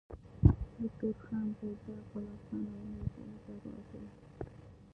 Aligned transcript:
له 0.79 0.87
تورخم، 0.97 1.45
بولدک، 1.57 1.99
غلام 2.09 2.33
خان 2.43 2.63
او 2.71 2.81
نورو 2.91 3.23
دروازو 3.43 4.01